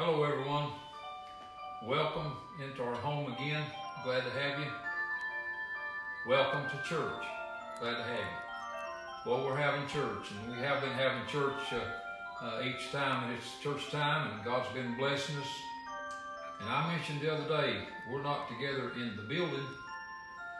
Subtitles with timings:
[0.00, 0.68] Hello, everyone.
[1.82, 2.30] Welcome
[2.62, 3.64] into our home again.
[4.04, 4.66] Glad to have you.
[6.24, 7.24] Welcome to church.
[7.80, 9.26] Glad to have you.
[9.26, 13.36] Well, we're having church, and we have been having church uh, uh, each time, and
[13.36, 15.48] it's church time, and God's been blessing us.
[16.60, 17.78] And I mentioned the other day,
[18.08, 19.66] we're not together in the building,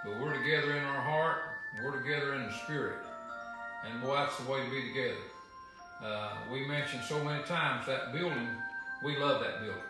[0.05, 1.43] but we're together in our heart,
[1.85, 2.99] we're together in the spirit.
[3.87, 5.23] And boy, that's the way to be together.
[6.05, 8.49] Uh, we mentioned so many times that building,
[9.03, 9.83] we love that building.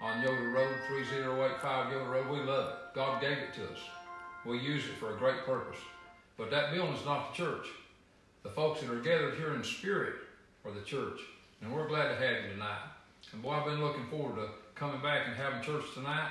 [0.00, 2.94] On Yoder Road, 3085 Yoder Road, we love it.
[2.94, 3.80] God gave it to us.
[4.44, 5.80] We use it for a great purpose.
[6.36, 7.66] But that building is not the church.
[8.42, 10.14] The folks that are gathered here in spirit
[10.64, 11.20] are the church.
[11.62, 12.82] And we're glad to have you tonight.
[13.32, 16.30] And boy, I've been looking forward to coming back and having church tonight.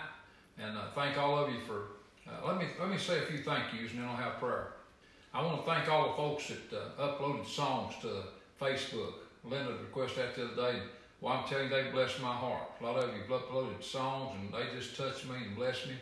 [0.59, 1.85] And uh, thank all of you for.
[2.27, 4.73] Uh, let me let me say a few thank yous, and then I'll have prayer.
[5.33, 8.23] I want to thank all the folks that uh, uploaded songs to
[8.61, 9.13] Facebook.
[9.43, 10.79] Linda requested that the other day.
[11.23, 12.63] Well, I'm telling you, they blessed my heart.
[12.81, 15.93] A lot of you uploaded songs, and they just touched me and blessed me.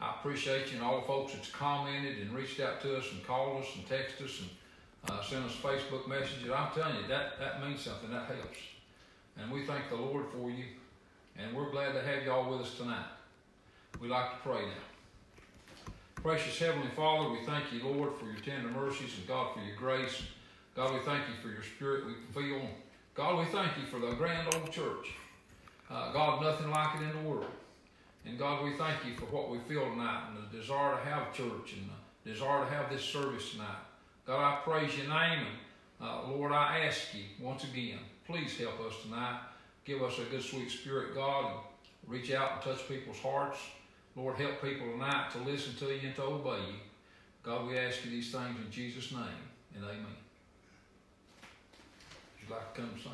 [0.00, 3.24] I appreciate you and all the folks that's commented and reached out to us and
[3.24, 4.50] called us and texted us and
[5.08, 6.50] uh, sent us Facebook messages.
[6.52, 8.10] I'm telling you, that, that means something.
[8.10, 8.58] That helps.
[9.40, 10.64] And we thank the Lord for you.
[11.38, 13.06] And we're glad to have you all with us tonight.
[14.00, 15.92] We like to pray now.
[16.16, 19.76] Precious Heavenly Father, we thank you, Lord, for your tender mercies and God for your
[19.76, 20.22] grace.
[20.74, 22.62] God, we thank you for your spirit we feel.
[23.14, 25.14] God, we thank you for the grand old church.
[25.90, 27.50] Uh, God, nothing like it in the world.
[28.24, 31.32] And God, we thank you for what we feel tonight and the desire to have
[31.32, 31.88] church and
[32.24, 33.80] the desire to have this service tonight.
[34.26, 35.46] God, I praise your name.
[36.00, 39.40] And uh, Lord, I ask you once again, please help us tonight.
[39.84, 41.60] Give us a good, sweet spirit, God, and
[42.06, 43.58] reach out and touch people's hearts.
[44.14, 46.78] Lord, help people tonight to listen to you and to obey you.
[47.42, 50.19] God, we ask you these things in Jesus' name, and amen.
[52.50, 53.12] Would like to come sing?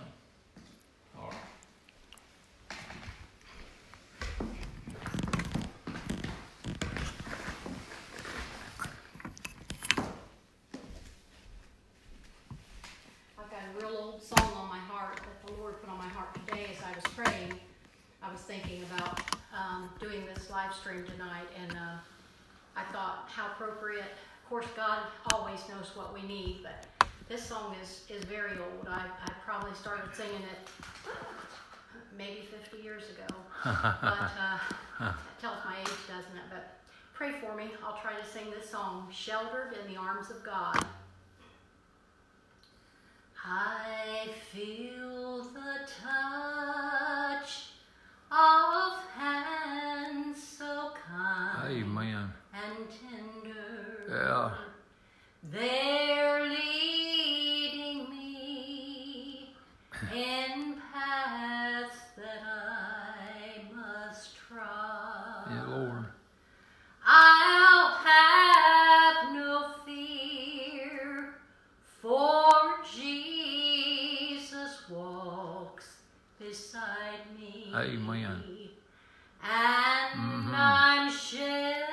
[1.19, 1.37] All right.
[13.39, 16.09] I've got a real old song on my heart that the Lord put on my
[16.09, 17.61] heart today as I was praying.
[18.23, 19.21] I was thinking about
[19.55, 21.99] um, doing this live stream tonight, and uh,
[22.75, 24.01] I thought how appropriate.
[24.45, 25.01] Of course, God
[25.35, 26.87] always knows what we need, but
[27.29, 28.87] this song is, is very old.
[28.89, 30.69] I, I probably started singing it
[32.17, 34.59] maybe 50 years ago, but uh,
[35.09, 36.45] it tells my age, doesn't it?
[36.51, 36.79] But
[37.15, 37.71] pray for me.
[37.85, 40.85] I'll try to sing this song, Sheltered in the Arms of God.
[43.45, 47.67] I feel the touch
[48.33, 52.33] of hands so kind Amen.
[52.53, 54.05] and tender.
[54.09, 54.51] Yeah.
[55.53, 56.56] They're
[77.77, 78.43] Amen.
[79.43, 80.55] And Mhm.
[80.55, 81.85] I'm sheltered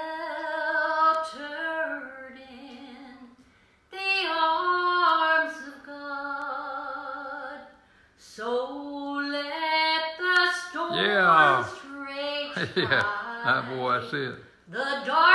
[2.50, 3.18] in
[3.92, 7.60] the arms of God.
[8.18, 8.48] So
[9.16, 11.66] let the storms Yeah.
[12.76, 13.04] yeah.
[13.44, 14.36] That boy, I see it.
[14.70, 15.33] The dark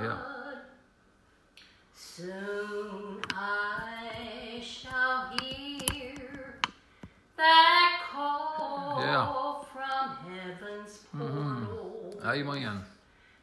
[0.00, 0.16] Yeah.
[1.94, 6.54] Soon I shall hear
[7.36, 9.26] that call Yeah.
[9.72, 11.64] from heaven's mm-hmm.
[11.66, 12.20] portal.
[12.24, 12.80] Amen.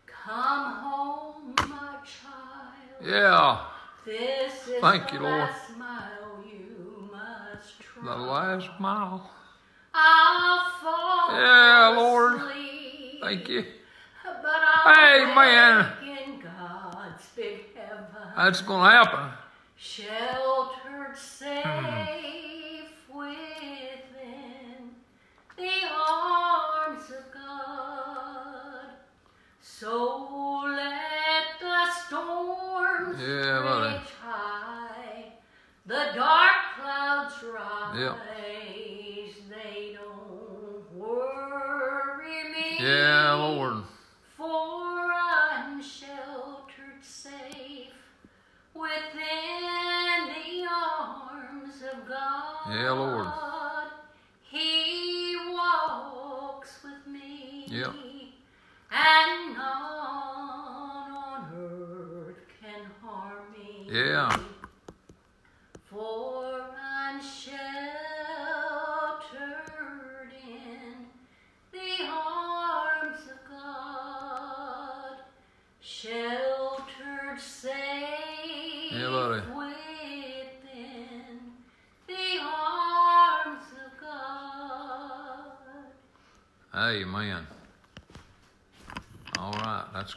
[0.05, 3.03] Come home, my child.
[3.03, 3.61] Yeah.
[4.05, 5.39] This is Thank the you, Lord.
[5.41, 8.03] last mile you must try.
[8.03, 9.29] The last mile.
[9.93, 12.41] I'll fall Yeah, Lord.
[12.41, 13.65] asleep, Thank you.
[14.85, 16.04] Amen.
[18.35, 19.31] That's going to happen.
[19.77, 23.15] Sheltered safe mm.
[23.15, 24.89] within
[25.57, 28.89] the arms of God.
[29.61, 33.93] So let the storms yeah, right.
[33.93, 35.31] reach high,
[35.85, 37.99] the dark clouds rise.
[37.99, 38.17] Yep.
[39.49, 42.77] They don't worry me.
[42.79, 43.14] Yeah.
[49.15, 52.69] Within the arms of God.
[52.69, 53.27] Yeah, Lord.
[54.43, 57.65] He walks with me.
[57.67, 57.93] Yep.
[58.91, 59.94] And none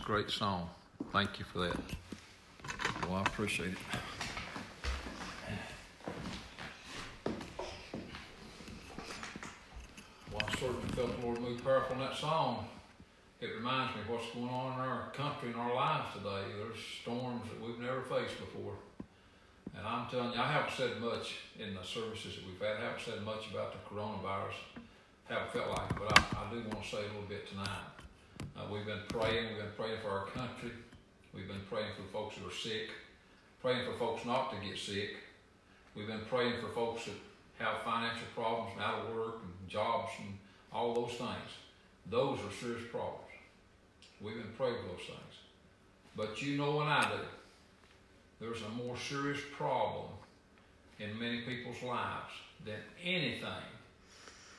[0.09, 0.71] great song.
[1.13, 1.77] Thank you for that.
[3.03, 3.79] Well, I appreciate it.
[10.33, 12.69] Well, I certainly felt the Lord move powerful in that song.
[13.43, 16.57] It reminds me of what's going on in our country and our lives today.
[16.57, 18.77] There's storms that we've never faced before.
[19.77, 22.79] And I'm telling you, I haven't said much in the services that we've had.
[22.79, 24.57] I haven't said much about the coronavirus.
[25.29, 27.98] Haven't felt like it, but I, I do want to say a little bit tonight.
[28.41, 29.49] Uh, we've been praying.
[29.49, 30.71] We've been praying for our country.
[31.35, 32.91] We've been praying for folks that are sick.
[33.61, 35.17] Praying for folks not to get sick.
[35.95, 37.15] We've been praying for folks that
[37.65, 40.39] have financial problems, and out of work, and jobs, and
[40.73, 41.51] all those things.
[42.09, 43.25] Those are serious problems.
[44.21, 45.35] We've been praying for those things.
[46.17, 47.25] But you know and I do,
[48.41, 50.07] there's a more serious problem
[50.99, 52.33] in many people's lives
[52.65, 53.69] than anything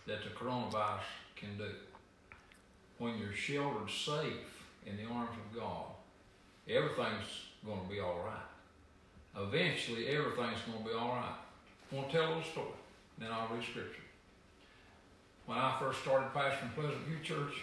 [0.07, 1.03] that the coronavirus
[1.35, 1.69] can do.
[3.00, 5.86] When you're sheltered safe in the arms of God,
[6.68, 9.42] everything's going to be all right.
[9.42, 11.36] Eventually, everything's going to be all right.
[11.92, 12.68] I want to tell a little story,
[13.18, 14.04] then I'll read scripture.
[15.46, 17.56] When I first started pastoring Pleasant View Church,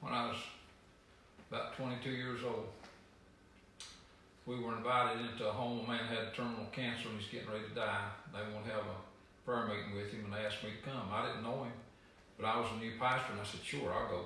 [0.00, 0.36] when I was
[1.50, 2.68] about 22 years old,
[4.46, 5.84] we were invited into a home.
[5.84, 8.06] A man had terminal cancer and he's getting ready to die.
[8.32, 8.98] They wanted to have a
[9.44, 11.10] prayer meeting with him and they asked me to come.
[11.12, 11.74] I didn't know him,
[12.38, 14.24] but I was a new pastor and I said, sure, I'll go.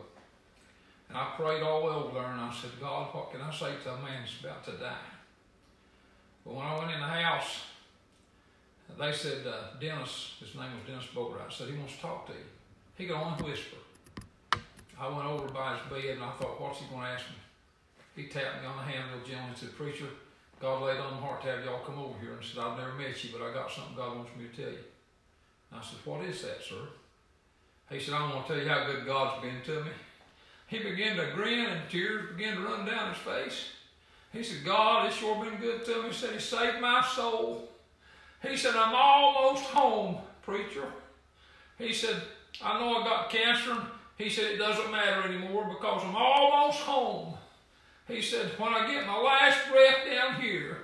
[1.11, 3.95] And I prayed all over there and I said, God, what can I say to
[3.95, 5.11] a man that's about to die?
[6.47, 7.65] But when I went in the house,
[8.97, 12.33] they said, uh, Dennis, his name was Dennis Boatwright, said he wants to talk to
[12.33, 12.47] you.
[12.97, 13.77] He could only whisper.
[15.01, 18.23] I went over by his bed and I thought, what's he going to ask me?
[18.23, 20.07] He tapped me on the hand real gently and said, Preacher,
[20.61, 22.93] God laid on my heart to have y'all come over here and said, I've never
[22.93, 24.85] met you, but I got something God wants me to tell you.
[25.73, 26.87] And I said, What is that, sir?
[27.89, 29.91] He said, I want to tell you how good God's been to me.
[30.71, 33.71] He began to grin and tears began to run down his face.
[34.33, 36.11] He said, God, it's sure been good to me.
[36.11, 37.69] He said, He saved my soul.
[38.41, 40.87] He said, I'm almost home, preacher.
[41.77, 42.15] He said,
[42.63, 43.77] I know I got cancer.
[44.17, 47.35] He said, it doesn't matter anymore because I'm almost home.
[48.07, 50.77] He said, when I get my last breath down here,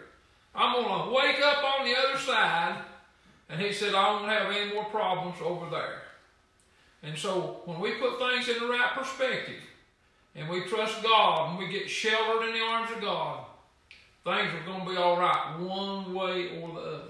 [0.54, 2.82] I'm going to wake up on the other side.
[3.48, 6.02] And he said, I won't have any more problems over there.
[7.02, 9.60] And so when we put things in the right perspective
[10.36, 13.44] and we trust God and we get sheltered in the arms of God,
[14.24, 17.02] things are going to be all right one way or the other.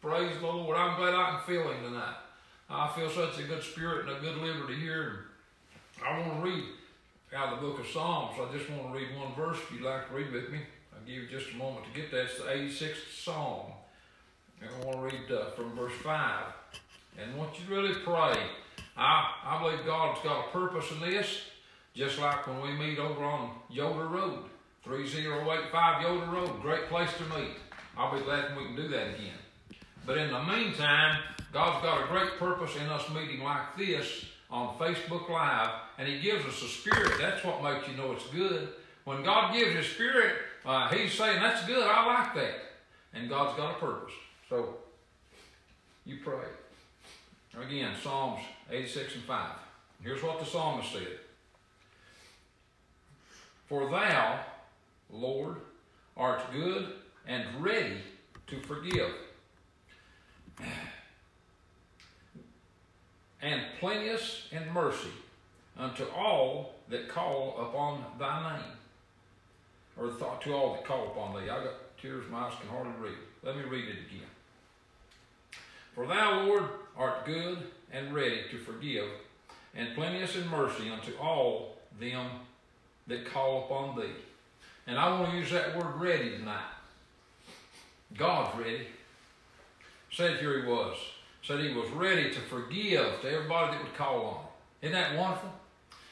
[0.00, 0.76] Praise the Lord.
[0.76, 2.16] I'm glad I can feel Him tonight.
[2.70, 5.24] I feel such a good spirit and a good liberty here.
[6.04, 6.64] I want to read
[7.34, 8.36] out of the book of Psalms.
[8.38, 10.60] I just want to read one verse if you'd like to read with me.
[10.94, 12.24] I'll give you just a moment to get that.
[12.24, 13.72] It's the 86th Psalm.
[14.60, 16.44] And I want to read uh, from verse 5.
[17.18, 18.40] And want you really pray.
[18.96, 21.42] I, I believe God's got a purpose in this,
[21.98, 24.44] just like when we meet over on Yoder Road,
[24.84, 26.62] 3085 Yoder Road.
[26.62, 27.56] Great place to meet.
[27.96, 29.34] I'll be glad when we can do that again.
[30.06, 31.18] But in the meantime,
[31.52, 36.20] God's got a great purpose in us meeting like this on Facebook Live, and He
[36.20, 37.14] gives us a spirit.
[37.18, 38.68] That's what makes you know it's good.
[39.02, 42.54] When God gives a spirit, uh, He's saying, That's good, I like that.
[43.12, 44.14] And God's got a purpose.
[44.48, 44.76] So,
[46.06, 46.46] you pray.
[47.60, 48.40] Again, Psalms
[48.70, 49.50] 86 and 5.
[50.00, 51.18] Here's what the psalmist said
[53.68, 54.40] For thou,
[55.10, 55.56] Lord,
[56.16, 56.88] art good
[57.26, 57.98] and ready
[58.46, 59.12] to forgive
[63.42, 65.12] and plenteous in mercy
[65.76, 68.72] unto all that call upon thy name.
[69.96, 71.50] Or th- to all that call upon thee.
[71.50, 73.18] I got tears, my eyes can hardly read.
[73.42, 74.28] Let me read it again.
[75.94, 76.64] For thou, Lord,
[76.96, 77.58] art good
[77.92, 79.08] and ready to forgive,
[79.74, 82.26] and plenteous in mercy unto all them
[83.08, 84.12] that call upon thee.
[84.86, 86.62] And I want to use that word ready tonight.
[88.16, 88.86] God's ready.
[90.10, 90.96] Said here he was
[91.42, 94.46] said he was ready to forgive to everybody that would call on him.
[94.82, 95.50] Isn't that wonderful?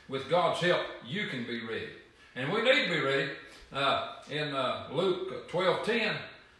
[0.08, 1.88] With God's help, you can be ready.
[2.34, 3.30] And we need to be ready.
[3.72, 6.16] Uh, in uh, Luke 12 10,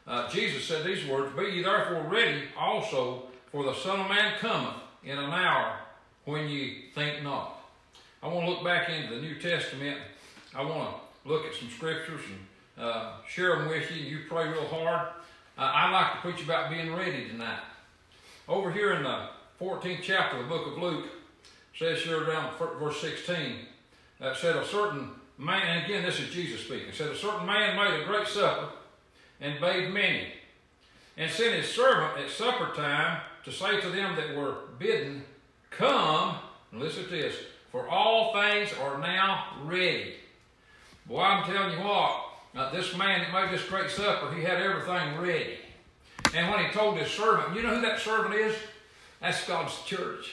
[0.07, 4.35] uh, Jesus said these words Be ye therefore ready also, for the Son of Man
[4.39, 4.75] cometh
[5.05, 5.79] in an hour
[6.25, 7.61] when ye think not.
[8.23, 9.99] I want to look back into the New Testament.
[10.57, 14.03] I want to look at some scriptures and uh, share them with you.
[14.03, 15.09] You pray real hard.
[15.59, 17.61] Uh, I'd like to preach about being ready tonight.
[18.49, 19.29] Over here in the
[19.61, 21.09] 14th chapter of the book of Luke,
[21.79, 23.37] says here around verse 16,
[24.19, 27.77] that said a certain man, and again this is Jesus speaking, said a certain man
[27.77, 28.69] made a great supper
[29.43, 30.29] and bade many,
[31.19, 35.23] and sent his servant at supper time to say to them that were bidden,
[35.71, 36.37] Come,
[36.73, 37.37] and listen to this,
[37.71, 40.15] for all things are now ready.
[41.09, 42.25] Boy, I'm telling you what,
[42.57, 45.59] uh, this man that made this great supper, he had everything ready.
[46.35, 48.57] And when he told his servant, you know who that servant is?
[49.21, 50.33] That's God's church.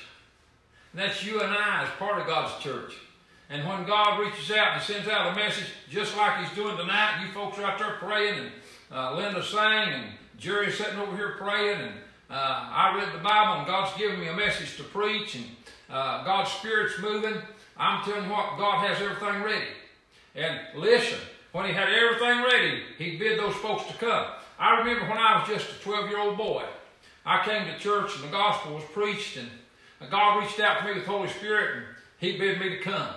[0.92, 2.96] And that's you and I as part of God's church.
[3.52, 7.24] And when God reaches out and sends out a message, just like He's doing tonight,
[7.24, 8.52] you folks are out there praying, and
[8.92, 10.06] uh, Linda sang, and
[10.40, 11.94] Jerry's sitting over here praying, and
[12.32, 15.46] uh, I read the Bible, and God's giving me a message to preach, and
[15.90, 17.36] uh, God's Spirit's moving.
[17.78, 19.68] I'm telling you what, God has everything ready.
[20.36, 21.20] And listen,
[21.52, 24.26] when He had everything ready, He bid those folks to come.
[24.60, 26.64] I remember when I was just a 12 year old boy,
[27.26, 29.50] I came to church, and the gospel was preached, and
[30.02, 31.86] uh, God reached out to me with the Holy Spirit, and
[32.20, 33.10] He bid me to come.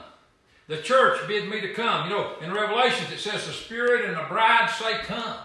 [0.68, 2.08] The church bid me to come.
[2.08, 5.36] You know, in Revelations it says, The Spirit and the bride say, Come.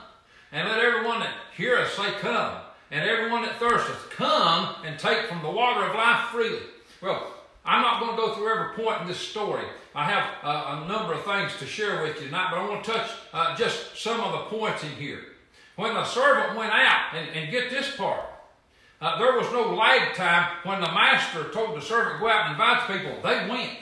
[0.51, 2.58] And let everyone that heareth say, Come.
[2.92, 6.60] And everyone that thirsteth, come and take from the water of life freely.
[7.01, 9.63] Well, I'm not going to go through every point in this story.
[9.93, 12.83] I have uh, a number of things to share with you tonight, but I want
[12.83, 15.19] to touch uh, just some of the points in here.
[15.75, 18.21] When the servant went out, and, and get this part,
[19.01, 22.51] uh, there was no lag time when the master told the servant go out and
[22.51, 23.21] invite the people.
[23.21, 23.79] They went.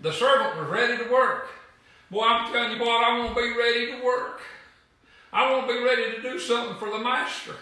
[0.00, 1.48] The servant was ready to work.
[2.10, 4.40] Boy, I'm telling you boy, I want to be ready to work.
[5.32, 7.54] I want to be ready to do something for the Master.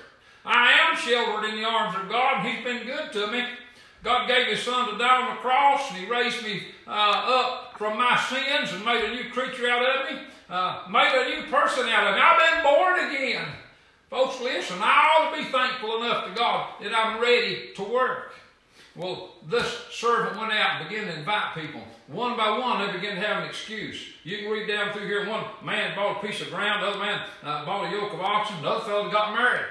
[0.45, 3.45] I am sheltered in the arms of God, and He's been good to me.
[4.03, 7.79] God gave His Son to die on the cross, and He raised me uh, up
[7.79, 11.51] from my sins and made a new creature out of me, uh, made a new
[11.51, 12.21] person out of me.
[12.23, 13.47] I've been born again.
[14.09, 18.33] Folks, listen, I ought to be thankful enough to God that I'm ready to work.
[18.97, 21.81] Well, this servant went out and began to invite people.
[22.09, 24.05] One by one, they began to have an excuse.
[24.25, 25.29] You can read down through here.
[25.29, 26.83] One man bought a piece of ground.
[26.83, 28.57] The other man uh, bought a yoke of oxen.
[28.59, 29.67] Another fellow got married.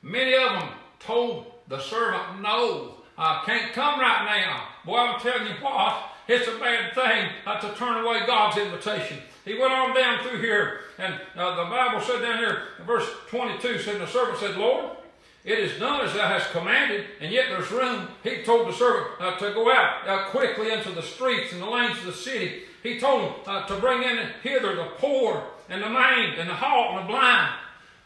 [0.00, 0.68] Many of them
[1.00, 4.68] told the servant, no, I can't come right now.
[4.84, 9.18] Boy, I'm telling you what, it's a bad thing uh, to turn away God's invitation.
[9.44, 13.80] He went on down through here, and uh, the Bible said down here, verse 22
[13.80, 14.96] said, the servant said, Lord,
[15.44, 18.06] it is done as thou hast commanded, and yet there's room.
[18.22, 21.66] He told the servant uh, to go out uh, quickly into the streets and the
[21.66, 22.62] lanes of the city.
[22.84, 26.54] He told him uh, to bring in hither the poor and the maimed and the
[26.54, 27.54] halt and the blind.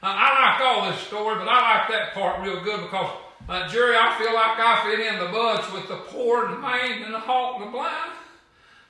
[0.03, 3.11] Uh, I like all this story, but I like that part real good because,
[3.49, 6.59] uh, Jerry, I feel like I fit in the bunch with the poor and the
[6.59, 8.13] maimed and the halt and the blind.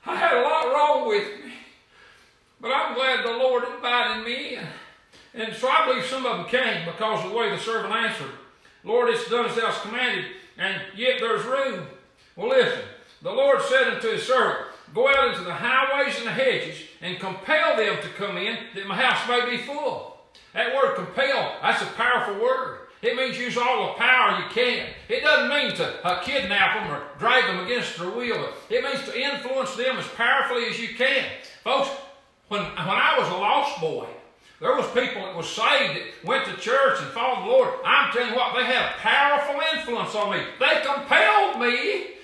[0.05, 1.51] I had a lot wrong with me,
[2.61, 4.67] but I'm glad the Lord invited me in.
[5.33, 8.31] And so I believe some of them came because of the way the servant answered.
[8.83, 10.25] Lord, it's done as thou commanded,
[10.57, 11.85] and yet there's room.
[12.35, 12.81] Well, listen.
[13.21, 17.19] The Lord said unto his servant, Go out into the highways and the hedges, and
[17.19, 20.17] compel them to come in, that my house may be full.
[20.53, 22.86] That word compel, that's a powerful word.
[23.01, 24.87] It means use all the power you can.
[25.07, 28.49] It doesn't mean to uh, kidnap them or drag them against their will.
[28.69, 31.25] It means to influence them as powerfully as you can.
[31.63, 31.89] Folks,
[32.47, 34.07] when, when I was a lost boy,
[34.59, 37.69] there was people that was saved that went to church and followed the Lord.
[37.85, 40.43] I'm telling you what, they had a powerful influence on me.
[40.59, 42.15] They compelled me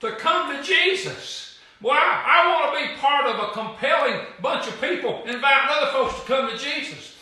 [0.00, 1.58] to come to Jesus.
[1.82, 5.90] Well, I, I want to be part of a compelling bunch of people, inviting other
[5.90, 7.13] folks to come to Jesus.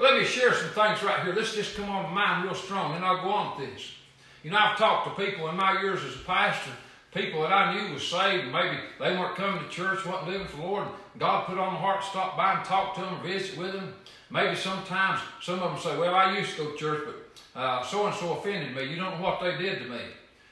[0.00, 1.34] Let me share some things right here.
[1.34, 3.92] This just come on my mind real strong, and I'll go on with this.
[4.42, 6.70] You know, I've talked to people in my years as a pastor,
[7.12, 10.46] people that I knew was saved, and maybe they weren't coming to church, wasn't living
[10.46, 10.88] for the Lord.
[11.18, 13.74] God put on my heart to stop by and talk to them, or visit with
[13.74, 13.92] them.
[14.30, 17.08] Maybe sometimes some of them say, Well, I used to go to church,
[17.54, 18.84] but so and so offended me.
[18.84, 20.00] You don't know what they did to me.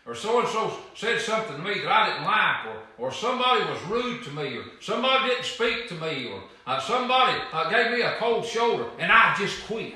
[0.05, 2.67] Or so and so said something to me that I didn't like,
[2.99, 6.79] or, or somebody was rude to me, or somebody didn't speak to me, or uh,
[6.79, 9.95] somebody uh, gave me a cold shoulder, and I just quit.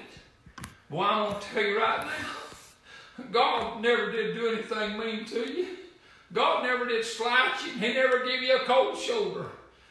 [0.88, 5.52] Well, I'm going to tell you right now, God never did do anything mean to
[5.52, 5.66] you.
[6.32, 7.72] God never did slight you.
[7.72, 9.44] He never gave you a cold shoulder.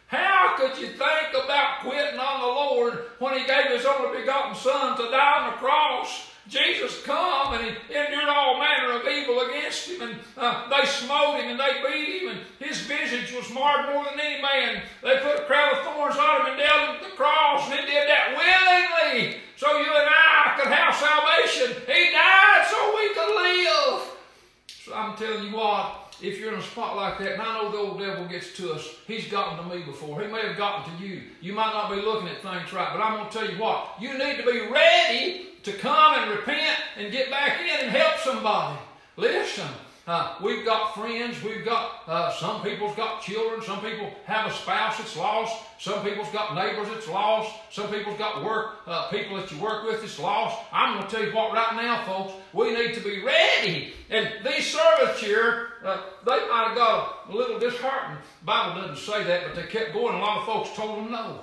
[0.07, 4.55] How could you think about quitting on the Lord when He gave His only begotten
[4.55, 6.30] Son to die on the cross?
[6.47, 11.39] Jesus come and he endured all manner of evil against him, and uh, they smote
[11.39, 14.81] him and they beat him, and his visage was marred more than any man.
[15.03, 17.79] They put a crown of thorns on him and nailed him to the cross, and
[17.79, 21.77] he did that willingly, so you and I could have salvation.
[21.85, 24.11] He died so we could live.
[24.83, 27.71] So I'm telling you what, if you're in a spot like that, and I know
[27.71, 30.21] the old devil gets to us, he's gotten to me before.
[30.21, 31.23] He may have gotten to you.
[31.41, 33.95] You might not be looking at things right, but I'm going to tell you what.
[33.99, 38.17] You need to be ready to come and repent and get back in and help
[38.19, 38.79] somebody.
[39.17, 39.67] Listen,
[40.11, 44.53] uh, we've got friends, we've got, uh, some people's got children, some people have a
[44.53, 49.37] spouse that's lost, some people's got neighbors that's lost, some people's got work, uh, people
[49.37, 50.59] that you work with that's lost.
[50.73, 53.93] I'm going to tell you what right now, folks, we need to be ready.
[54.09, 58.17] And these servants here, uh, they might have got a little disheartened.
[58.41, 60.15] The Bible doesn't say that, but they kept going.
[60.15, 61.39] A lot of folks told them no.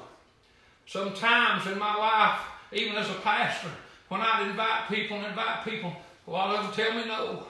[0.84, 2.40] Sometimes in my life,
[2.72, 3.70] even as a pastor,
[4.08, 5.96] when I'd invite people and invite people,
[6.26, 7.47] a lot of them tell me no.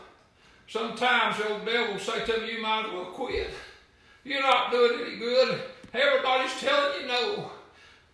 [0.68, 3.48] Sometimes the old devil will say to me, you might as well quit.
[4.22, 5.62] You're not doing any good.
[5.94, 7.50] Everybody's telling you no.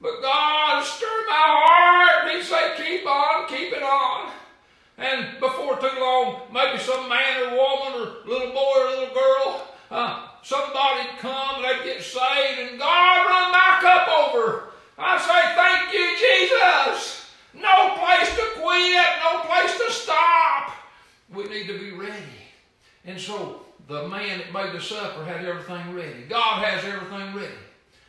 [0.00, 4.30] But God stirred my heart and He said, keep on, keep it on.
[4.99, 9.68] And before too long, maybe some man or woman or little boy or little girl,
[9.90, 14.68] uh, somebody'd come and they'd get saved and God run my cup over.
[14.96, 17.32] I say, thank you, Jesus.
[17.52, 20.70] No place to quit, no place to stop.
[21.34, 22.43] We need to be ready.
[23.04, 26.23] And so the man that made the supper had everything ready.
[26.28, 27.54] God has everything ready.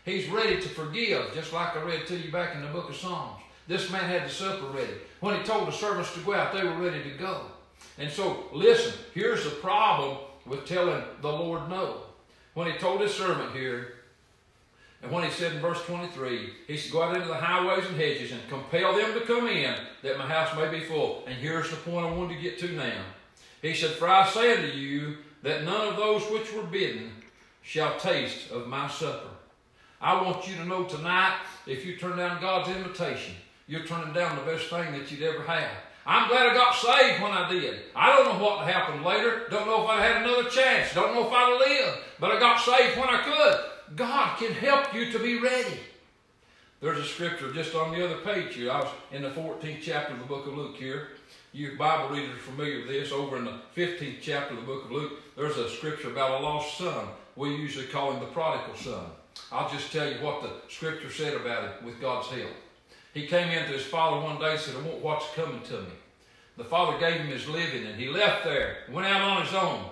[0.05, 2.95] He's ready to forgive, just like I read to you back in the book of
[2.95, 3.41] Psalms.
[3.67, 4.93] This man had the supper ready.
[5.19, 7.41] When he told the servants to go out, they were ready to go.
[7.97, 12.01] And so, listen, here's the problem with telling the Lord no.
[12.53, 13.95] When he told his servant here,
[15.01, 17.95] and when he said in verse 23, he said, Go out into the highways and
[17.95, 21.23] hedges and compel them to come in, that my house may be full.
[21.27, 23.03] And here's the point I wanted to get to now.
[23.65, 27.11] He said, For I say unto you that none of those which were bidden
[27.63, 29.29] shall taste of my supper.
[30.00, 31.35] I want you to know tonight,
[31.66, 33.33] if you turn down God's invitation,
[33.68, 35.72] you're turning down the best thing that you'd ever had.
[36.05, 37.79] I'm glad I got saved when I did.
[37.96, 39.48] I don't know what happened later.
[39.50, 40.94] Don't know if I had another chance.
[40.94, 42.03] Don't know if I'd live.
[42.20, 43.96] But I got saved when I could.
[43.96, 45.79] God can help you to be ready.
[46.81, 48.70] There's a scripture just on the other page here.
[48.70, 51.07] I was in the 14th chapter of the book of Luke here.
[51.55, 53.13] You Bible readers are familiar with this.
[53.13, 56.44] Over in the 15th chapter of the book of Luke, there's a scripture about a
[56.44, 57.07] lost son.
[57.37, 59.05] We usually call him the prodigal son.
[59.53, 62.51] I'll just tell you what the scripture said about him with God's help.
[63.13, 65.79] He came in to his father one day and said, I want what's coming to
[65.79, 65.94] me.
[66.57, 69.85] The father gave him his living and he left there, went out on his own.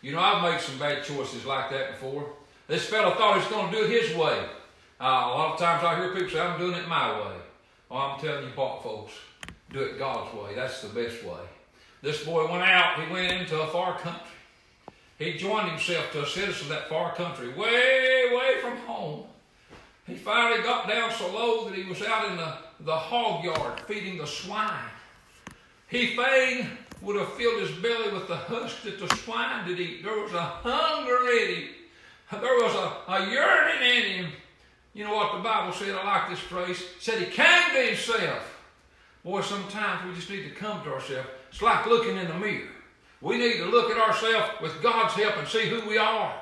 [0.00, 2.32] You know, I've made some bad choices like that before.
[2.66, 4.46] This fellow thought he was going to do it his way.
[4.98, 7.36] Uh, a lot of times I hear people say, I'm doing it my way.
[7.90, 9.12] Oh, I'm telling you what, folks
[9.72, 10.54] do it God's way.
[10.54, 11.40] That's the best way.
[12.02, 14.26] This boy went out, he went into a far country.
[15.18, 19.24] He joined himself to a citizen of that far country, way, way from home.
[20.06, 23.80] He finally got down so low that he was out in the, the hog yard
[23.80, 24.72] feeding the swine.
[25.88, 26.68] He fain
[27.02, 30.02] would have filled his belly with the husk that the swine did eat.
[30.02, 31.68] There was a hunger in him.
[32.32, 34.32] There was a, a yearning in him.
[34.94, 35.94] You know what the Bible said?
[35.94, 36.80] I like this phrase.
[36.80, 38.49] It said he came to himself.
[39.24, 41.28] Boy, sometimes we just need to come to ourselves.
[41.50, 42.68] It's like looking in the mirror.
[43.20, 46.34] We need to look at ourselves with God's help and see who we are.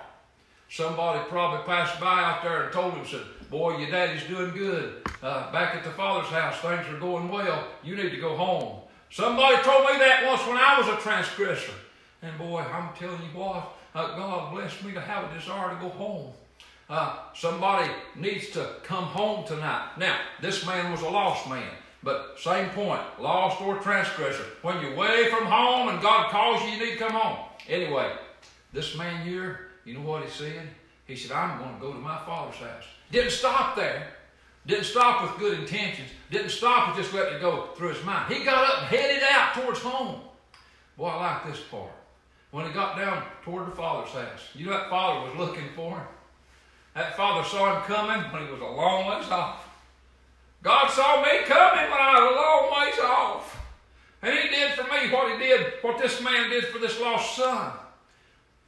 [0.71, 5.03] Somebody probably passed by out there and told him, said, Boy, your daddy's doing good.
[5.23, 7.67] Uh, back at the father's house, things are going well.
[7.83, 8.83] You need to go home.
[9.11, 11.73] Somebody told me that once when I was a transgressor.
[12.21, 15.81] And boy, I'm telling you what, uh, God blessed me to have a desire to
[15.81, 16.33] go home.
[16.91, 19.93] Uh, somebody needs to come home tonight.
[19.99, 21.71] Now, this man was a lost man.
[22.09, 24.43] But same point, lost or transgressor.
[24.63, 27.51] When you're away from home and God calls you, you need to come home.
[27.69, 28.11] Anyway,
[28.73, 30.71] this man here, you know what he said?
[31.07, 32.85] He said, I'm going to go to my father's house.
[33.13, 34.07] Didn't stop there.
[34.65, 36.09] Didn't stop with good intentions.
[36.31, 38.33] Didn't stop with just letting it go through his mind.
[38.33, 40.23] He got up and headed out towards home.
[40.97, 41.93] Boy, I like this part.
[42.53, 45.99] When he got down toward the father's house, you know that father was looking for
[45.99, 46.07] him?
[46.95, 49.68] That father saw him coming when he was a long ways off.
[50.63, 53.67] God saw me coming when I was a long ways off.
[54.23, 57.37] And he did for me what he did, what this man did for this lost
[57.37, 57.73] son.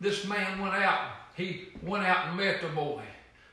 [0.01, 1.11] This man went out.
[1.35, 3.03] He went out and met the boy.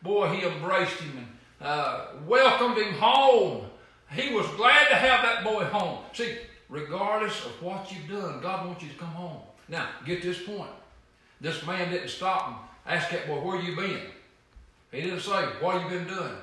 [0.03, 1.27] Boy, he embraced him and
[1.61, 3.65] uh, welcomed him home.
[4.11, 5.99] He was glad to have that boy home.
[6.13, 6.37] See,
[6.69, 9.41] regardless of what you've done, God wants you to come home.
[9.67, 10.69] Now, get this point.
[11.41, 12.47] This man didn't stop
[12.85, 14.01] and ask that boy, where you been?
[14.91, 16.35] He didn't say, what you been doing?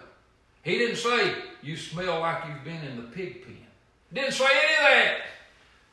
[0.65, 3.59] He didn't say, You smell like you've been in the pig pen.
[4.13, 5.17] Didn't say any of that.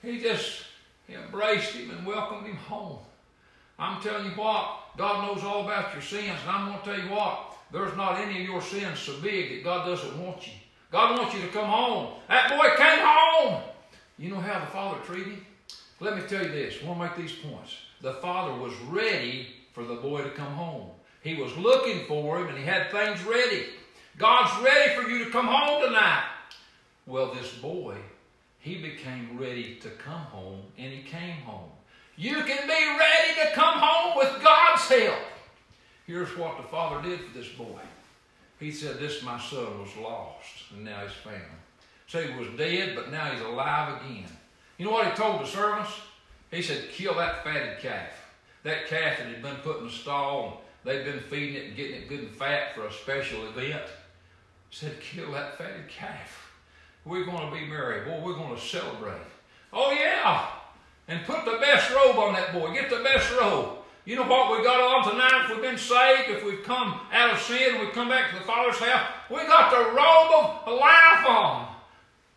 [0.02, 0.64] He just
[1.10, 3.00] embraced him and welcomed him home.
[3.78, 7.00] I'm telling you what, God knows all about your sins, and I'm going to tell
[7.00, 10.54] you what, there's not any of your sins so big that God doesn't want you.
[10.92, 12.14] God wants you to come home.
[12.28, 13.62] That boy came home.
[14.18, 15.46] You know how the Father treated him?
[16.00, 16.76] Let me tell you this.
[16.82, 17.76] I want to make these points.
[18.02, 20.90] The Father was ready for the boy to come home.
[21.24, 23.66] He was looking for him and he had things ready.
[24.18, 26.26] God's ready for you to come home tonight.
[27.06, 27.98] Well, this boy,
[28.60, 31.70] he became ready to come home and he came home.
[32.18, 35.20] You can be ready to come home with God's help.
[36.06, 37.80] Here's what the father did for this boy.
[38.60, 41.42] He said, This my son was lost, and now he's found.
[42.08, 44.30] Said he was dead, but now he's alive again.
[44.78, 45.92] You know what he told the servants?
[46.52, 48.14] He said, Kill that fatted calf.
[48.64, 51.96] That calf that had been put in the stall, they'd been feeding it and getting
[51.96, 53.82] it good and fat for a special event.
[54.72, 56.52] Said, Kill that fatted calf.
[57.06, 58.06] We're going to be merry.
[58.06, 59.22] Boy, we're going to celebrate.
[59.74, 60.48] Oh, yeah.
[61.08, 62.74] And put the best robe on that boy.
[62.74, 63.78] Get the best robe.
[64.06, 65.44] You know what we got on tonight?
[65.44, 68.46] If we've been saved, if we've come out of sin, we've come back to the
[68.46, 71.68] Father's house, we got the robe of life on.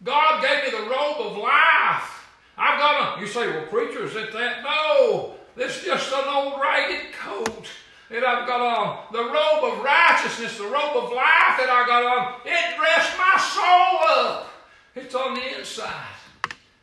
[0.02, 2.28] God gave me the robe of life.
[2.58, 4.62] I've got a, you say, well, preacher, is it that?
[4.62, 7.66] No, this is just an old ragged coat
[8.10, 9.12] that I've got on.
[9.12, 13.38] The robe of righteousness, the robe of life that I got on, it dressed my
[13.40, 14.50] soul up.
[14.94, 16.14] It's on the inside.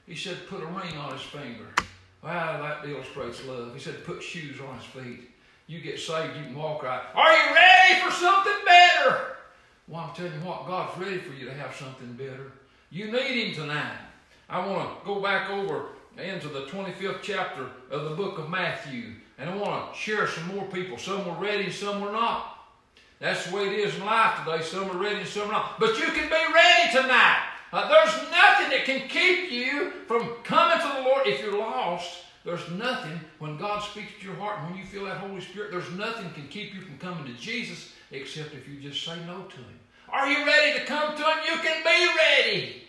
[0.06, 1.68] He said, put a ring on his finger.
[2.24, 3.74] Wow, that illustrates love.
[3.74, 5.30] He said, put shoes on his feet.
[5.68, 7.02] You get saved, you can walk right.
[7.16, 9.38] Are you ready for something better?
[9.88, 12.52] Well, I'm telling you what, God's ready for you to have something better.
[12.90, 13.98] You need Him tonight.
[14.50, 15.86] I want to go back over
[16.18, 20.56] into the 25th chapter of the book of Matthew, and I want to share some
[20.56, 20.98] more people.
[20.98, 22.60] Some were ready, and some were not.
[23.22, 24.64] That's the way it is in life today.
[24.64, 25.80] Some are ready and some are not.
[25.80, 27.44] But you can be ready tonight.
[27.72, 32.24] Uh, there's nothing that can keep you from coming to the Lord if you're lost.
[32.44, 35.70] There's nothing when God speaks to your heart and when you feel that Holy Spirit,
[35.72, 39.44] there's nothing can keep you from coming to Jesus except if you just say no
[39.44, 39.80] to Him.
[40.10, 41.38] Are you ready to come to Him?
[41.48, 42.84] You can be ready.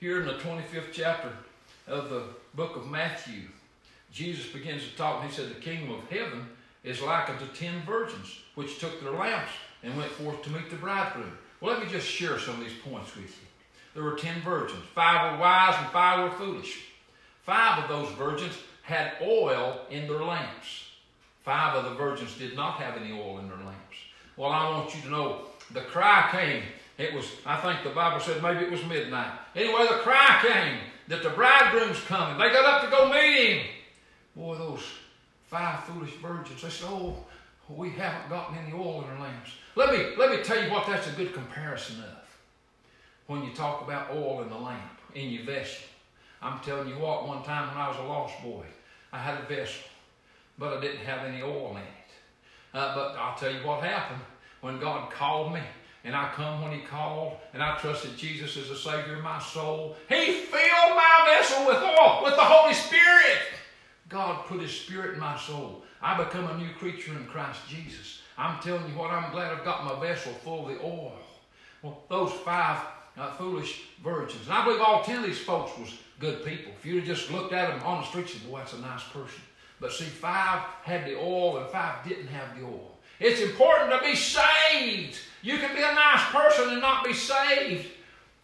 [0.00, 1.32] Here in the 25th chapter
[1.88, 2.24] of the
[2.54, 3.44] book of Matthew,
[4.12, 5.24] Jesus begins to talk.
[5.24, 6.46] He said, The kingdom of heaven
[6.84, 10.76] is like unto ten virgins, which took their lamps and went forth to meet the
[10.76, 11.32] bridegroom.
[11.60, 13.46] Well, let me just share some of these points with you.
[13.94, 14.82] There were ten virgins.
[14.94, 16.80] Five were wise and five were foolish.
[17.42, 20.90] Five of those virgins had oil in their lamps.
[21.44, 23.96] Five of the virgins did not have any oil in their lamps.
[24.36, 26.62] Well, I want you to know the cry came.
[26.98, 29.32] It was, I think the Bible said maybe it was midnight.
[29.54, 32.38] Anyway, the cry came that the bridegroom's coming.
[32.38, 33.66] They got up to go meet him.
[34.36, 34.82] Boy, those
[35.46, 37.16] five foolish virgins, they said, Oh,
[37.68, 39.50] we haven't gotten any oil in our lamps.
[39.76, 42.22] Let me, let me tell you what that's a good comparison of
[43.26, 45.84] when you talk about oil in the lamp, in your vessel.
[46.42, 48.64] I'm telling you what, one time when I was a lost boy,
[49.12, 49.84] I had a vessel,
[50.58, 51.84] but I didn't have any oil in it.
[52.74, 54.20] Uh, but I'll tell you what happened
[54.60, 55.60] when God called me,
[56.04, 59.38] and I come when He called, and I trusted Jesus as the Savior of my
[59.38, 59.96] soul.
[60.08, 63.38] He filled my vessel with oil, with the Holy Spirit.
[64.12, 65.82] God put His Spirit in my soul.
[66.00, 68.20] I become a new creature in Christ Jesus.
[68.38, 71.14] I'm telling you what, I'm glad I've got my vessel full of the oil.
[71.82, 72.78] Well, those five
[73.16, 74.46] uh, foolish virgins.
[74.46, 76.72] And I believe all ten of these folks was good people.
[76.78, 79.02] If you'd just looked at them on the street and said, boy, that's a nice
[79.04, 79.42] person.
[79.80, 82.92] But see, five had the oil and five didn't have the oil.
[83.18, 85.18] It's important to be saved.
[85.42, 87.88] You can be a nice person and not be saved.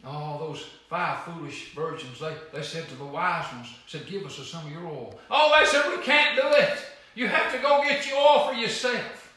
[0.05, 4.37] Oh, those five foolish virgins, they, they said to the wise ones, said, give us
[4.37, 5.19] some of your oil.
[5.31, 6.79] Oh, they said, we can't do it.
[7.15, 9.35] You have to go get your oil for yourself.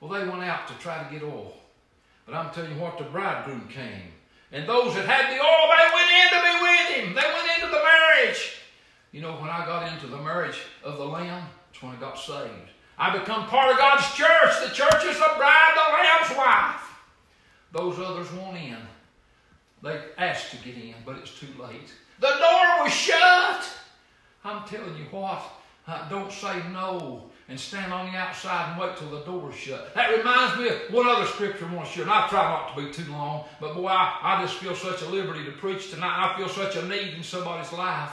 [0.00, 1.54] Well, they went out to try to get oil.
[2.26, 4.12] But I'm telling you what, the bridegroom came.
[4.52, 7.14] And those that had the oil, they went in to be with him.
[7.14, 8.56] They went into the marriage.
[9.12, 12.18] You know, when I got into the marriage of the Lamb, that's when I got
[12.18, 12.70] saved.
[12.98, 14.52] I become part of God's church.
[14.62, 16.82] The church is the bride, the Lamb's wife.
[17.72, 18.76] Those others won't in.
[19.82, 21.92] They asked to get in, but it's too late.
[22.18, 23.68] The door was shut.
[24.44, 25.42] I'm telling you what,
[25.86, 29.92] uh, don't say no and stand on the outside and wait till the door's shut.
[29.94, 32.74] That reminds me of one other scripture I want to share, and I try not
[32.74, 35.90] to be too long, but boy, I, I just feel such a liberty to preach
[35.90, 36.32] tonight.
[36.32, 38.12] I feel such a need in somebody's life.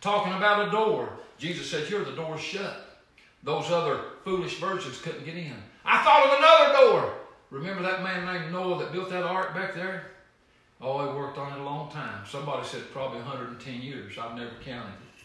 [0.00, 1.10] Talking about a door.
[1.36, 3.02] Jesus said, Here, the door's shut.
[3.42, 5.56] Those other foolish virgins couldn't get in.
[5.84, 7.14] I thought of another door.
[7.50, 10.10] Remember that man named Noah that built that ark back there?
[10.82, 12.24] Oh, he worked on it a long time.
[12.26, 14.16] Somebody said probably 110 years.
[14.18, 15.24] I've never counted it.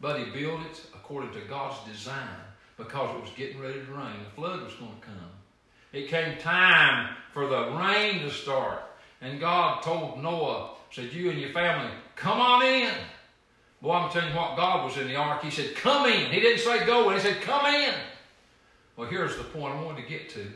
[0.00, 2.28] But he built it according to God's design
[2.76, 4.24] because it was getting ready to rain.
[4.24, 5.30] The flood was going to come.
[5.92, 8.82] It came time for the rain to start.
[9.20, 12.94] And God told Noah, said, You and your family, come on in.
[13.82, 15.42] Boy, I'm telling you what, God was in the ark.
[15.42, 16.30] He said, Come in.
[16.30, 17.94] He didn't say go in, he said, Come in.
[18.96, 20.46] Well, here's the point I wanted to get to.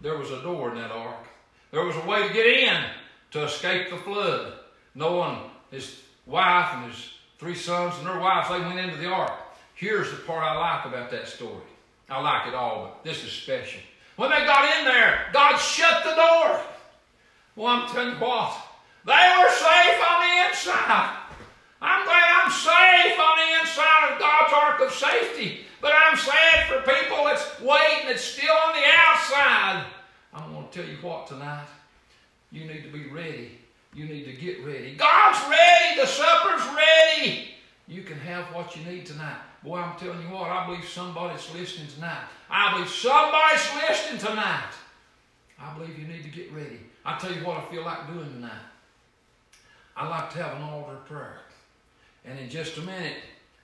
[0.00, 1.26] There was a door in that ark.
[1.70, 2.82] There was a way to get in
[3.30, 4.54] to escape the flood.
[4.94, 9.08] Noah and his wife and his three sons and their wives, they went into the
[9.08, 9.32] ark.
[9.74, 11.62] Here's the part I like about that story.
[12.10, 13.80] I like it all, but this is special.
[14.16, 16.60] When they got in there, God shut the door.
[17.54, 18.56] Well, I'm telling you what,
[19.04, 21.16] they were safe on the inside.
[21.80, 25.60] I'm glad I'm safe on the inside of God's ark of safety.
[25.80, 29.84] But I'm sad for people that's waiting, that's still on the outside.
[30.34, 31.66] I'm going to tell you what tonight.
[32.50, 33.58] You need to be ready.
[33.94, 34.94] You need to get ready.
[34.96, 36.00] God's ready.
[36.00, 37.48] The supper's ready.
[37.86, 39.38] You can have what you need tonight.
[39.64, 42.24] Boy, I'm telling you what, I believe somebody's listening tonight.
[42.50, 44.72] I believe somebody's listening tonight.
[45.58, 46.80] I believe you need to get ready.
[47.04, 48.62] I tell you what I feel like doing tonight.
[49.96, 51.40] I like to have an altar prayer.
[52.24, 53.16] And in just a minute,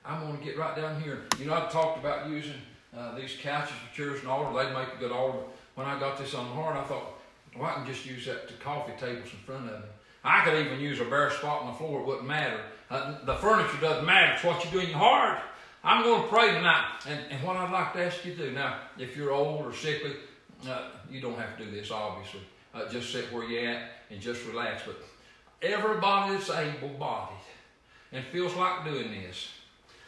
[0.04, 1.22] I'm going to get right down here.
[1.38, 2.60] You know, I've talked about using
[2.96, 4.52] uh, these couches for chairs and altar.
[4.52, 5.40] They'd make a good altar.
[5.74, 7.13] When I got this on the heart, I thought,
[7.58, 9.86] well, I can just use that to coffee tables in front of me.
[10.24, 12.00] I could even use a bare spot on the floor.
[12.00, 12.60] It wouldn't matter.
[12.90, 14.34] Uh, the furniture doesn't matter.
[14.34, 15.38] It's what you do in your heart.
[15.82, 17.00] I'm going to pray tonight.
[17.06, 19.74] And, and what I'd like to ask you to do now, if you're old or
[19.74, 20.12] sickly,
[20.66, 22.40] uh, you don't have to do this, obviously.
[22.74, 24.82] Uh, just sit where you're at and just relax.
[24.86, 24.96] But
[25.62, 27.36] everybody that's able bodied
[28.12, 29.48] and feels like doing this,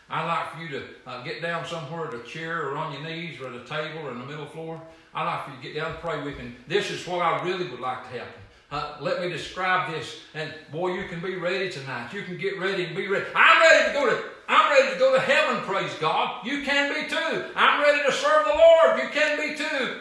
[0.08, 3.02] I'd like for you to uh, get down somewhere at a chair or on your
[3.02, 4.80] knees or at a table or in the middle floor.
[5.14, 6.54] I'd like for you to get down and pray with me.
[6.68, 8.40] This is what I really would like to happen.
[8.70, 12.12] Uh, let me describe this, and boy, you can be ready tonight.
[12.12, 13.24] You can get ready and be ready.
[13.34, 14.22] I'm ready to go to.
[14.48, 15.62] I'm ready to go to heaven.
[15.62, 16.44] Praise God.
[16.44, 17.44] You can be too.
[17.54, 19.00] I'm ready to serve the Lord.
[19.00, 20.00] You can be too.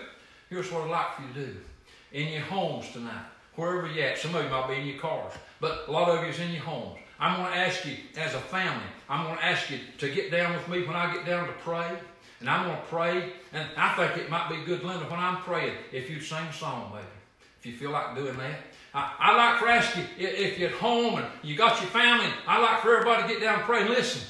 [0.50, 1.58] Here's what I'd like for you to do
[2.12, 4.18] in your homes tonight, wherever you're at.
[4.18, 6.52] Some of you might be in your cars, but a lot of you is in
[6.52, 6.98] your homes.
[7.20, 8.84] I'm going to ask you as a family.
[9.10, 11.54] I'm going to ask you to get down with me when I get down to
[11.54, 11.90] pray.
[12.42, 13.34] And I'm going to pray.
[13.54, 16.54] And I think it might be good, Linda, when I'm praying, if you sing a
[16.54, 17.06] song, maybe,
[17.60, 18.60] if you feel like doing that.
[18.94, 22.62] I, like for ask you if you're at home and you got your family, I
[22.62, 23.88] like for everybody to get down and pray.
[23.88, 24.22] Listen,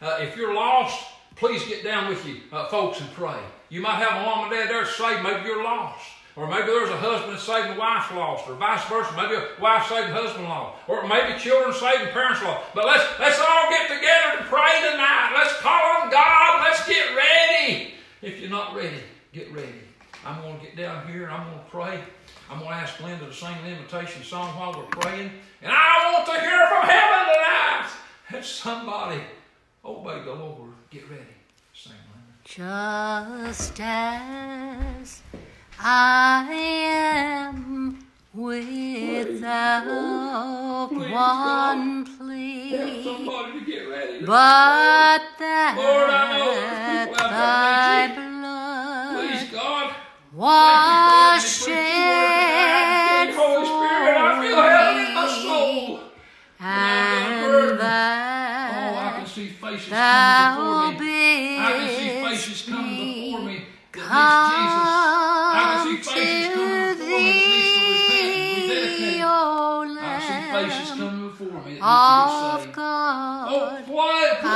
[0.00, 3.38] uh, if you're lost, please get down with you uh, folks and pray.
[3.68, 6.06] You might have a mom and dad there saved, maybe you're lost.
[6.34, 9.12] Or maybe there's a husband a wife's lost, or vice versa.
[9.16, 10.78] Maybe a wife saved and husband lost.
[10.88, 12.72] Or maybe children saved and parents lost.
[12.74, 15.32] But let's let's all get together and pray tonight.
[15.36, 16.64] Let's call on God.
[16.64, 17.94] Let's get ready.
[18.22, 19.84] If you're not ready, get ready.
[20.24, 22.00] I'm going to get down here and I'm going to pray.
[22.48, 25.30] I'm going to ask Linda to sing an invitation song while we're praying.
[25.60, 27.90] And I want to hear from heaven tonight.
[28.28, 29.20] And somebody
[29.84, 30.70] obey the Lord.
[30.90, 31.22] Get ready.
[31.74, 32.32] Sing, Linda.
[32.44, 35.22] Just as
[35.84, 37.98] I am
[38.34, 39.84] without
[40.90, 44.20] Please, one plea, somebody to get ready.
[44.24, 49.94] but that Lord, I know there's people out thy blood Please, God.
[50.32, 52.78] was Thank you for me preach your word tonight.
[53.02, 56.00] shed Holy Spirit, I feel heaven in my soul.
[56.60, 61.58] and Oh, I that can see faces thou coming before me.
[61.58, 63.56] I can see bidst faces coming before me me
[63.92, 65.41] that Jesus.
[65.98, 66.10] To
[68.18, 69.22] rededicate.
[69.24, 72.76] O Lamb coming before me that of needs to get saved.
[72.76, 73.54] God, Oh,
[73.92, 74.46] why, please, I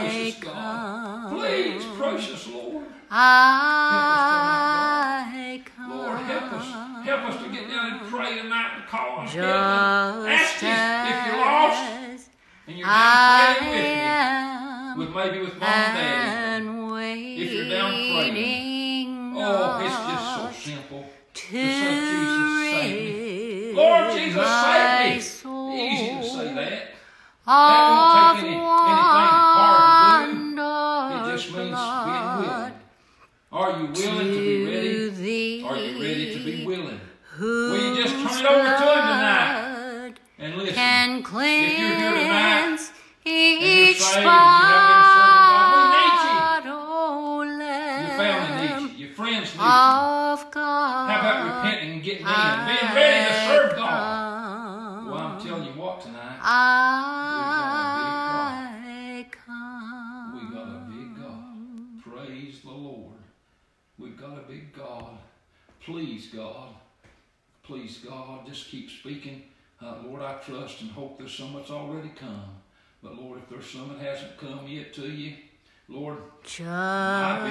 [0.00, 1.30] precious God.
[1.32, 1.96] Please, come.
[1.96, 2.84] precious Lord.
[3.10, 3.22] I
[5.76, 5.90] come.
[5.90, 6.66] Lord, help us.
[7.04, 9.26] Help us to get down and pray tonight and call on.
[9.26, 10.68] Just Ask you
[11.10, 12.28] if you're lost
[12.68, 15.06] and you're down praying with me.
[15.06, 16.29] With maybe with mom and dad.
[24.42, 25.20] My save me.
[25.22, 26.82] soul Easy to say that.
[27.46, 28.66] of won't take any- anything
[29.60, 31.30] hard to do.
[31.30, 32.74] It just means being willing.
[33.52, 35.08] Are you willing to be ready?
[35.10, 37.00] thee, Are you ready to be willing?
[37.40, 40.14] Will you just turn it over to him tonight?
[40.38, 41.24] And listen, Can if
[41.78, 42.92] you're here tonight cleanse
[43.26, 44.24] and you're saved
[65.84, 66.68] Please, God.
[67.62, 69.42] Please, God, just keep speaking.
[69.82, 72.44] Uh, Lord, I trust and hope there's some that's already come.
[73.02, 75.34] But Lord, if there's some that hasn't come yet to you,
[75.88, 76.66] Lord, vision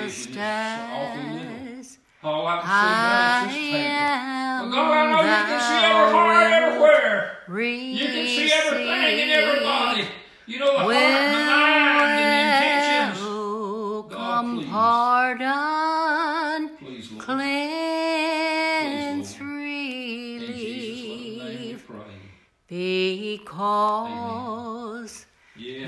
[0.06, 1.98] is Just awfully little.
[2.24, 3.78] all I can see now is this table.
[3.78, 7.38] am But God, I know you can see every heart everywhere.
[7.50, 10.04] You You can see everything in everybody.
[10.46, 12.26] You know the heart and the mind and the
[13.10, 13.20] intentions.
[14.10, 14.70] God, please.
[14.70, 15.69] pardon,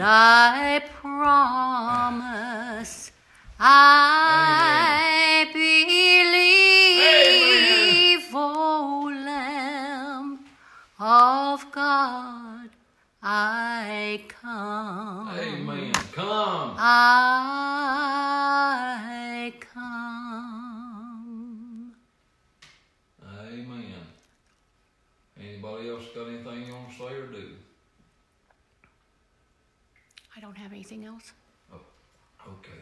[0.02, 1.92] thy promise
[3.60, 5.94] I believe,
[8.34, 10.40] O Lamb
[11.00, 12.70] of God,
[13.22, 15.30] I come.
[15.38, 15.94] Amen.
[16.12, 16.76] Come.
[16.80, 17.94] I
[19.60, 19.94] come.
[23.24, 24.08] Amen.
[25.40, 27.50] Anybody else got anything you want to say or do?
[30.36, 31.34] I don't have anything else.
[31.74, 32.82] Okay.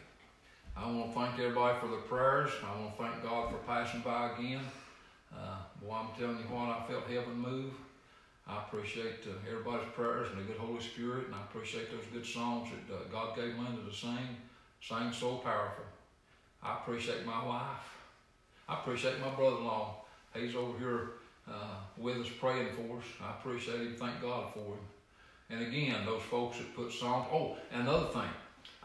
[0.77, 2.49] I want to thank everybody for the prayers.
[2.63, 4.61] I want to thank God for passing by again.
[5.35, 7.73] Uh, boy, I'm telling you what, I felt heaven move.
[8.47, 12.25] I appreciate uh, everybody's prayers and the good Holy Spirit, and I appreciate those good
[12.25, 14.37] songs that uh, God gave Linda to sing.
[14.81, 15.83] Sang so powerful.
[16.63, 17.83] I appreciate my wife.
[18.69, 20.05] I appreciate my brother-in-law.
[20.33, 21.09] He's over here
[21.49, 23.03] uh, with us praying for us.
[23.21, 23.95] I appreciate him.
[23.99, 24.98] Thank God for him.
[25.49, 27.27] And again, those folks that put songs.
[27.31, 28.29] Oh, another thing.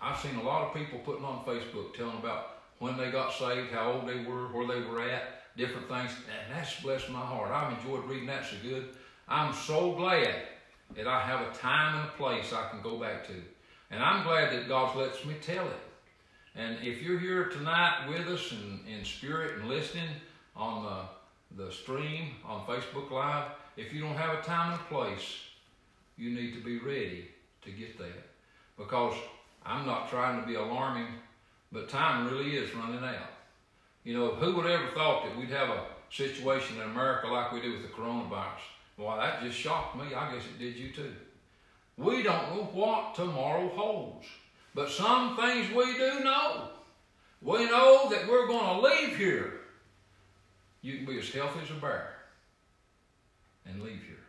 [0.01, 3.71] I've seen a lot of people putting on Facebook telling about when they got saved,
[3.71, 6.11] how old they were, where they were at, different things.
[6.11, 7.51] And that's blessed my heart.
[7.51, 8.89] I've enjoyed reading that so good.
[9.29, 10.35] I'm so glad
[10.97, 13.35] that I have a time and a place I can go back to.
[13.91, 15.81] And I'm glad that God lets me tell it.
[16.57, 20.09] And if you're here tonight with us in, in spirit and listening
[20.57, 24.85] on the, the stream on Facebook Live, if you don't have a time and a
[24.85, 25.37] place,
[26.17, 27.29] you need to be ready
[27.63, 28.27] to get that.
[28.77, 29.15] Because
[29.65, 31.07] I'm not trying to be alarming,
[31.73, 33.31] but time really is running out.
[34.05, 37.61] You know, who would ever thought that we'd have a situation in America like we
[37.61, 38.61] do with the coronavirus?
[38.99, 40.15] Well, that just shocked me.
[40.15, 41.13] I guess it did you too.
[41.97, 44.27] We don't know what tomorrow holds.
[44.75, 46.69] But some things we do know.
[47.41, 49.61] We know that we're going to leave here.
[50.83, 52.15] You can be as healthy as a bear
[53.67, 54.24] and leave here.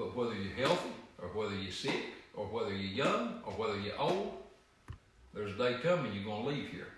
[0.00, 2.00] But whether you're healthy or whether you're sick
[2.34, 4.32] or whether you're young or whether you're old,
[5.34, 6.88] there's a day coming you're going to leave here.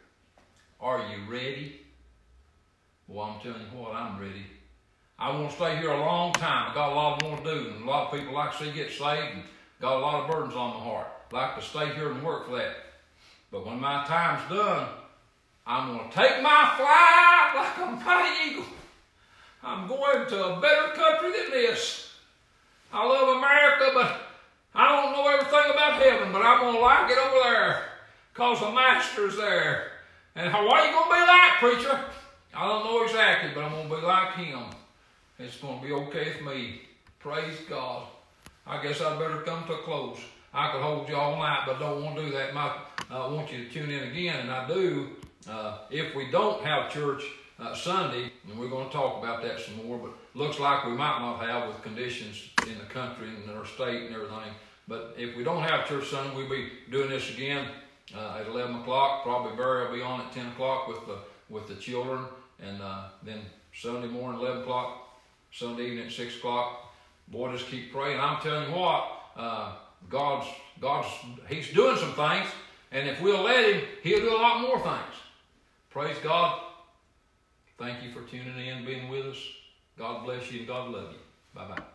[0.80, 1.80] Are you ready?
[3.08, 4.46] Well, I'm telling you what, I'm ready.
[5.18, 6.70] I want to stay here a long time.
[6.70, 8.70] I got a lot more to do, and a lot of people like to see
[8.70, 9.42] get saved, and
[9.80, 11.08] got a lot of burdens on my heart.
[11.32, 12.76] Like to stay here and work for that.
[13.50, 14.86] But when my time's done,
[15.66, 18.64] I'm going to take my flight like a mighty eagle.
[19.60, 22.11] I'm going to a better country than this.
[22.92, 24.20] I love America, but
[24.74, 27.84] I don't know everything about heaven, but I'm going to like it over there
[28.32, 29.92] because the Master's there.
[30.34, 32.00] And how, what are you going to be like, preacher?
[32.54, 34.64] I don't know exactly, but I'm going to be like him.
[35.38, 36.82] It's going to be okay with me.
[37.18, 38.06] Praise God.
[38.66, 40.18] I guess I better come to a close.
[40.54, 42.52] I could hold you all night, but don't want to do that.
[42.52, 42.76] My,
[43.10, 45.08] I want you to tune in again, and I do.
[45.48, 47.24] Uh, if we don't have church
[47.58, 50.92] uh, Sunday, and we're going to talk about that some more, but looks like we
[50.92, 54.52] might not have with conditions in the country and in our state and everything.
[54.88, 57.68] But if we don't have church Sunday, we'll be doing this again
[58.16, 59.22] uh, at 11 o'clock.
[59.22, 61.18] Probably Barry will be on at 10 o'clock with the
[61.48, 62.24] with the children,
[62.60, 63.40] and uh, then
[63.74, 65.18] Sunday morning 11 o'clock,
[65.52, 66.94] Sunday evening at 6 o'clock.
[67.28, 68.18] Boy, just keep praying.
[68.18, 69.04] I'm telling you what,
[69.36, 69.72] uh,
[70.08, 70.46] God's
[70.80, 71.08] God's
[71.48, 72.48] He's doing some things,
[72.90, 75.16] and if we'll let Him, He'll do a lot more things.
[75.90, 76.60] Praise God.
[77.78, 79.38] Thank you for tuning in, being with us.
[79.98, 81.18] God bless you, and God love you.
[81.54, 81.91] Bye bye.